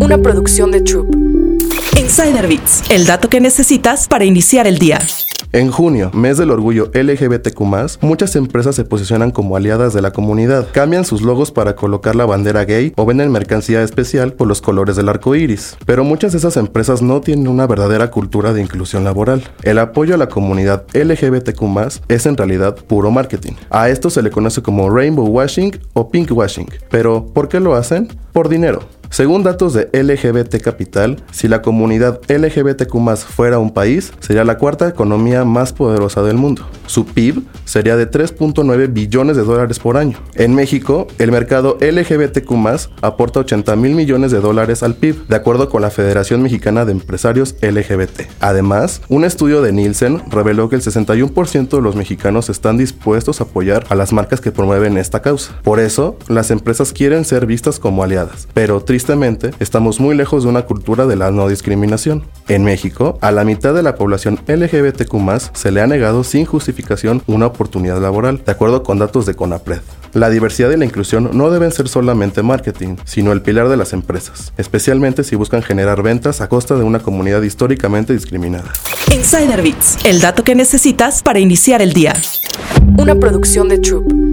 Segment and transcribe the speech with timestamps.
[0.00, 1.14] Una producción de Troop.
[1.98, 4.98] Insider Bits, el dato que necesitas para iniciar el día.
[5.52, 7.60] En junio, mes del orgullo LGBTQ,
[8.02, 10.68] muchas empresas se posicionan como aliadas de la comunidad.
[10.72, 14.96] Cambian sus logos para colocar la bandera gay o venden mercancía especial por los colores
[14.96, 15.76] del arco iris.
[15.86, 19.44] Pero muchas de esas empresas no tienen una verdadera cultura de inclusión laboral.
[19.62, 21.62] El apoyo a la comunidad LGBTQ
[22.08, 23.52] es en realidad puro marketing.
[23.70, 26.68] A esto se le conoce como rainbow washing o pink washing.
[26.90, 28.08] Pero, ¿por qué lo hacen?
[28.32, 28.80] Por dinero.
[29.10, 34.88] Según datos de LGBT Capital, si la comunidad LGBTQ fuera un país, sería la cuarta
[34.88, 36.66] economía más poderosa del mundo.
[36.86, 40.18] Su PIB sería de 3.9 billones de dólares por año.
[40.34, 42.46] En México, el mercado LGBTQ
[43.02, 46.92] aporta 80 mil millones de dólares al PIB, de acuerdo con la Federación Mexicana de
[46.92, 48.22] Empresarios LGBT.
[48.40, 53.44] Además, un estudio de Nielsen reveló que el 61% de los mexicanos están dispuestos a
[53.44, 55.60] apoyar a las marcas que promueven esta causa.
[55.62, 60.48] Por eso, las empresas quieren ser vistas como aliadas, pero tristemente, estamos muy lejos de
[60.48, 62.24] una cultura de la no discriminación.
[62.48, 65.14] En México, a la mitad de la población LGBTQ
[65.52, 69.82] se le ha negado sin justificación una oportunidad laboral, de acuerdo con datos de CONAPRED.
[70.14, 73.92] La diversidad y la inclusión no deben ser solamente marketing, sino el pilar de las
[73.92, 78.72] empresas, especialmente si buscan generar ventas a costa de una comunidad históricamente discriminada.
[79.12, 82.14] Insider Bits, el dato que necesitas para iniciar el día.
[82.96, 84.25] Una producción de Troop.